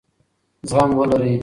زغم 0.69 0.91
ولرئ. 0.99 1.35